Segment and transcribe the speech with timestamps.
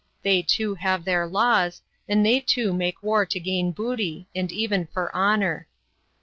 [0.23, 4.87] They too have their laws; and they too make war to gain booty, and even
[4.87, 5.67] for honor.